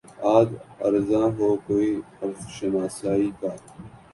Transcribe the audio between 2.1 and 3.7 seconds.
حرف شناسائی کا